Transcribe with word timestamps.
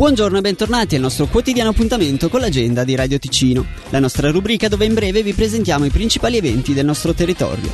Buongiorno 0.00 0.38
e 0.38 0.40
bentornati 0.40 0.94
al 0.94 1.02
nostro 1.02 1.26
quotidiano 1.26 1.68
appuntamento 1.68 2.30
con 2.30 2.40
l'agenda 2.40 2.84
di 2.84 2.94
Radio 2.94 3.18
Ticino, 3.18 3.66
la 3.90 3.98
nostra 3.98 4.30
rubrica 4.30 4.66
dove 4.66 4.86
in 4.86 4.94
breve 4.94 5.22
vi 5.22 5.34
presentiamo 5.34 5.84
i 5.84 5.90
principali 5.90 6.38
eventi 6.38 6.72
del 6.72 6.86
nostro 6.86 7.12
territorio. 7.12 7.70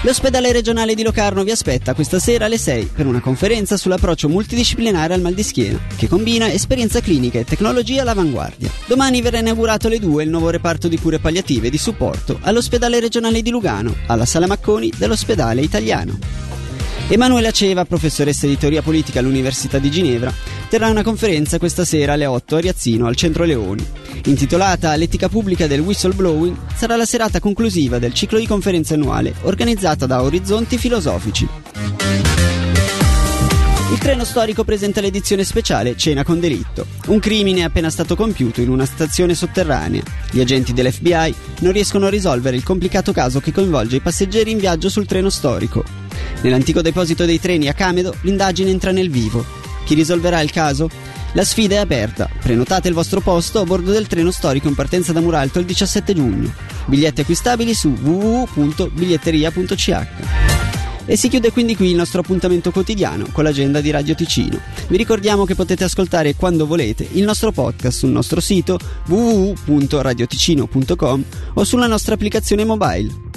L'ospedale 0.00 0.50
regionale 0.50 0.94
di 0.94 1.02
Locarno 1.02 1.44
vi 1.44 1.50
aspetta 1.50 1.92
questa 1.92 2.18
sera 2.18 2.46
alle 2.46 2.56
6 2.56 2.92
per 2.94 3.04
una 3.04 3.20
conferenza 3.20 3.76
sull'approccio 3.76 4.30
multidisciplinare 4.30 5.12
al 5.12 5.20
mal 5.20 5.34
di 5.34 5.42
schiena, 5.42 5.78
che 5.94 6.08
combina 6.08 6.50
esperienza 6.50 7.02
clinica 7.02 7.38
e 7.38 7.44
tecnologia 7.44 8.00
all'avanguardia. 8.00 8.70
Domani 8.86 9.20
verrà 9.20 9.40
inaugurato 9.40 9.88
alle 9.88 9.98
2 9.98 10.24
il 10.24 10.30
nuovo 10.30 10.48
reparto 10.48 10.88
di 10.88 10.98
cure 10.98 11.18
palliative 11.18 11.66
e 11.66 11.70
di 11.70 11.76
supporto 11.76 12.38
all'ospedale 12.40 12.98
regionale 12.98 13.42
di 13.42 13.50
Lugano, 13.50 13.94
alla 14.06 14.24
sala 14.24 14.46
Macconi 14.46 14.90
dell'ospedale 14.96 15.60
italiano. 15.60 16.47
Emanuela 17.10 17.50
Ceva, 17.52 17.86
professoressa 17.86 18.46
di 18.46 18.58
teoria 18.58 18.82
politica 18.82 19.20
all'Università 19.20 19.78
di 19.78 19.90
Ginevra, 19.90 20.30
terrà 20.68 20.90
una 20.90 21.02
conferenza 21.02 21.58
questa 21.58 21.86
sera 21.86 22.12
alle 22.12 22.26
8 22.26 22.56
a 22.56 22.60
Riazzino 22.60 23.06
al 23.06 23.16
Centro 23.16 23.44
Leoni. 23.44 23.82
Intitolata 24.26 24.94
L'etica 24.94 25.30
pubblica 25.30 25.66
del 25.66 25.80
whistleblowing, 25.80 26.54
sarà 26.74 26.96
la 26.96 27.06
serata 27.06 27.40
conclusiva 27.40 27.98
del 27.98 28.12
ciclo 28.12 28.38
di 28.38 28.46
conferenze 28.46 28.92
annuale 28.92 29.32
organizzata 29.42 30.04
da 30.04 30.22
Orizzonti 30.22 30.76
Filosofici. 30.76 31.48
Il 33.90 33.98
treno 33.98 34.24
storico 34.24 34.62
presenta 34.64 35.00
l'edizione 35.00 35.44
speciale 35.44 35.96
Cena 35.96 36.24
con 36.24 36.38
delitto. 36.38 36.84
Un 37.06 37.20
crimine 37.20 37.60
è 37.60 37.64
appena 37.64 37.88
stato 37.88 38.16
compiuto 38.16 38.60
in 38.60 38.68
una 38.68 38.84
stazione 38.84 39.34
sotterranea. 39.34 40.02
Gli 40.30 40.40
agenti 40.40 40.74
dell'FBI 40.74 41.34
non 41.60 41.72
riescono 41.72 42.04
a 42.04 42.10
risolvere 42.10 42.56
il 42.56 42.64
complicato 42.64 43.12
caso 43.12 43.40
che 43.40 43.50
coinvolge 43.50 43.96
i 43.96 44.00
passeggeri 44.00 44.50
in 44.50 44.58
viaggio 44.58 44.90
sul 44.90 45.06
treno 45.06 45.30
storico. 45.30 45.97
Nell'antico 46.42 46.82
deposito 46.82 47.24
dei 47.24 47.40
treni 47.40 47.68
a 47.68 47.72
Camedo 47.72 48.14
l'indagine 48.22 48.70
entra 48.70 48.90
nel 48.92 49.10
vivo. 49.10 49.44
Chi 49.84 49.94
risolverà 49.94 50.40
il 50.40 50.50
caso? 50.50 50.88
La 51.32 51.44
sfida 51.44 51.74
è 51.74 51.78
aperta. 51.78 52.28
Prenotate 52.40 52.86
il 52.88 52.94
vostro 52.94 53.20
posto 53.20 53.60
a 53.60 53.64
bordo 53.64 53.90
del 53.90 54.06
treno 54.06 54.30
storico 54.30 54.68
in 54.68 54.74
partenza 54.74 55.12
da 55.12 55.20
Muralto 55.20 55.58
il 55.58 55.66
17 55.66 56.14
giugno. 56.14 56.50
Biglietti 56.86 57.20
acquistabili 57.22 57.74
su 57.74 57.88
www.biglietteria.ch. 57.88 60.06
E 61.10 61.16
si 61.16 61.28
chiude 61.28 61.52
quindi 61.52 61.74
qui 61.74 61.88
il 61.90 61.96
nostro 61.96 62.20
appuntamento 62.20 62.70
quotidiano 62.70 63.28
con 63.32 63.44
l'agenda 63.44 63.80
di 63.80 63.90
Radio 63.90 64.14
Ticino. 64.14 64.60
Vi 64.88 64.96
ricordiamo 64.96 65.46
che 65.46 65.54
potete 65.54 65.84
ascoltare 65.84 66.34
quando 66.34 66.66
volete 66.66 67.08
il 67.12 67.24
nostro 67.24 67.50
podcast 67.50 67.98
sul 67.98 68.10
nostro 68.10 68.40
sito 68.40 68.78
www.radioticino.com 69.06 71.24
o 71.54 71.64
sulla 71.64 71.86
nostra 71.86 72.12
applicazione 72.12 72.64
mobile. 72.64 73.27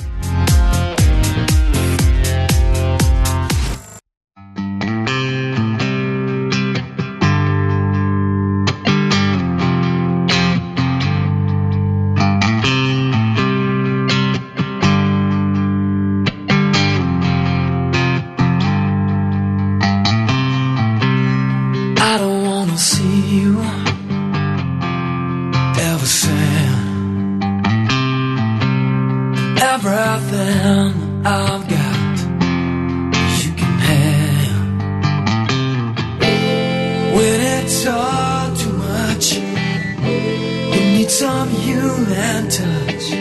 Everything 29.83 31.25
I've 31.25 31.67
got 31.69 32.17
you 33.43 33.51
can 33.53 33.79
have. 33.89 34.61
When 37.15 37.39
it's 37.57 37.85
all 37.87 38.55
too 38.55 38.73
much, 38.73 39.33
you 40.73 40.81
need 40.95 41.09
some 41.09 41.49
human 41.49 42.49
touch 42.49 43.20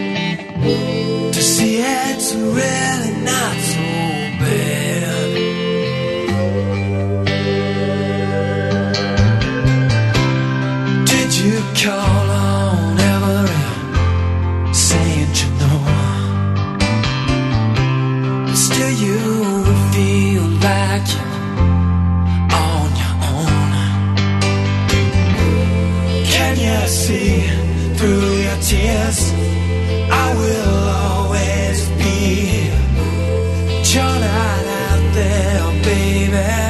baby. 35.83 36.70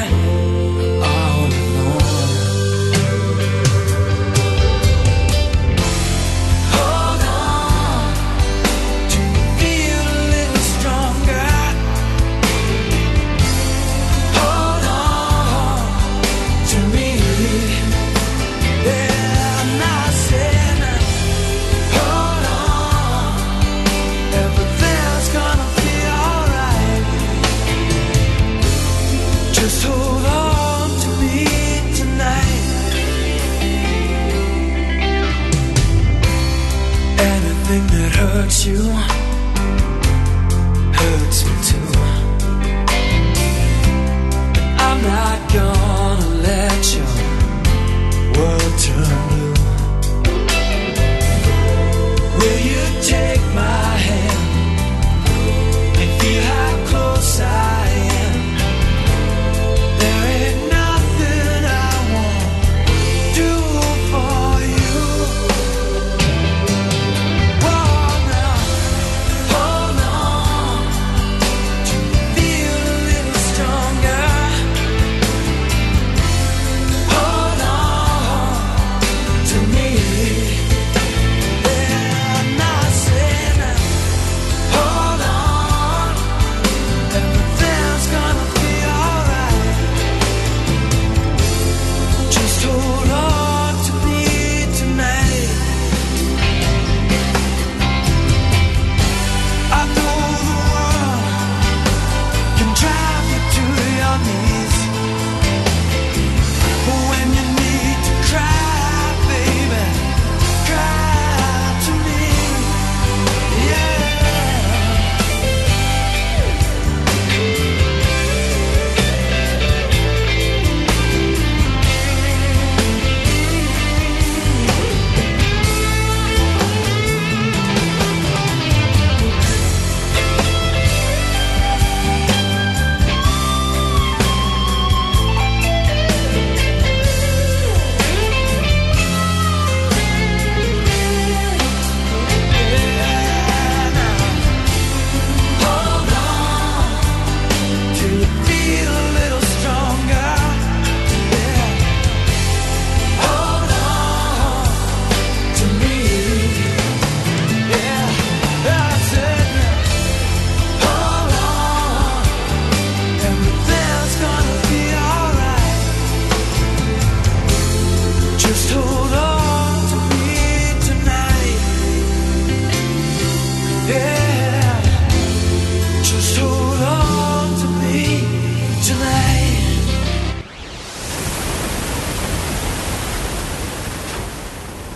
Just 29.61 29.85
hold 29.85 30.25
on 30.25 30.89
to 31.03 31.09
me 31.21 31.45
tonight. 31.95 32.65
Anything 37.19 37.87
that 37.95 38.13
hurts 38.17 38.65
you 38.65 38.81
hurts 40.97 41.45
me 41.45 41.55
too. 41.69 41.90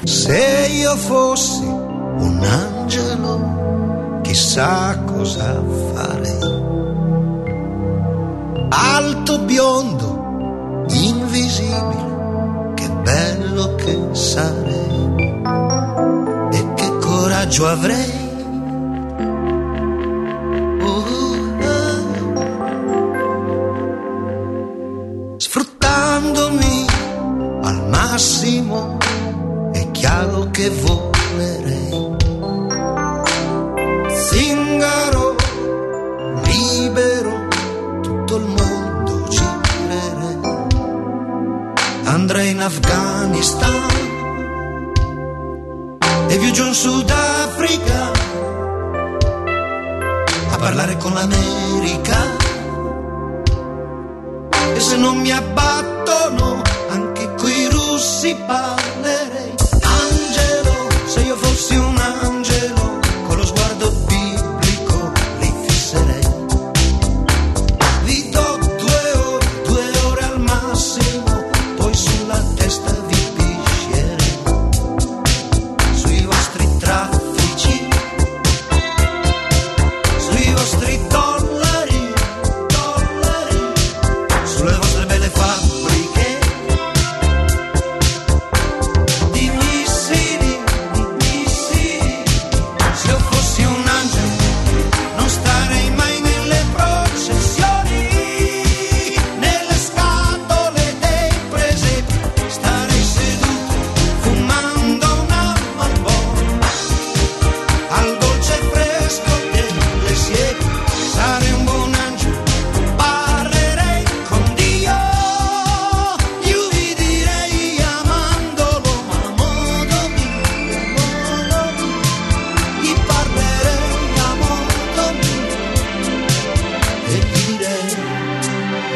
Se 0.05 0.69
io 0.71 0.97
fossi 0.97 1.65
un 1.65 2.41
angelo, 2.43 4.21
chissà 4.23 4.99
cosa 5.06 5.62
farei. 5.95 6.62
Alto, 8.69 9.39
biondo, 9.41 10.85
invisibile, 10.91 12.73
che 12.75 12.91
bello 13.03 13.75
che 13.77 13.99
sarei. 14.12 15.43
E 16.53 16.75
che 16.75 16.99
coraggio 17.01 17.67
avrei. 17.67 18.23
Sfruttandomi 25.39 26.87
al 27.62 27.89
massimo 27.89 28.99
chiaro 30.05 30.51
che 30.51 30.69
volerei. 30.69 32.17
Zingaro, 34.29 35.35
libero, 36.45 37.49
tutto 38.03 38.37
il 38.37 38.45
mondo 38.45 39.29
girerei. 39.31 40.41
Andrei 42.05 42.51
in 42.51 42.61
Afghanistan 42.61 43.87
e 46.29 46.39
viaggio 46.39 46.67
in 46.67 46.75
Sudafrica 46.75 48.11
a 50.51 50.56
parlare 50.59 50.99
con 50.99 51.15
l'America. 51.15 52.19
E 54.75 54.81
se 54.81 54.97
non 54.99 55.17
mi 55.17 55.31
abbattono, 55.31 56.61
anche 56.91 57.35
coi 57.37 57.69
russi 57.71 58.37
parlerei. 58.47 59.54